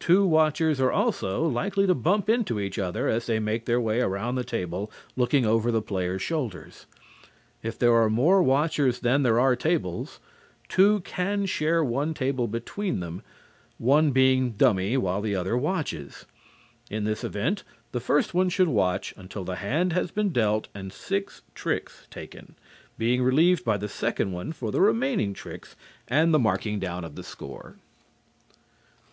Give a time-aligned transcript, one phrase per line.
[0.00, 4.00] Two watchers are also likely to bump into each other as they make their way
[4.00, 6.86] around the table looking over the players' shoulders.
[7.62, 10.18] If there are more watchers than there are tables,
[10.68, 13.22] two can share one table between them,
[13.78, 16.26] one being dummy while the other watches.
[16.90, 17.62] In this event
[17.92, 22.56] the first one should watch until the hand has been dealt and six tricks taken,
[22.98, 25.76] being relieved by the second one for the remaining tricks
[26.08, 27.76] and the marking down of the score.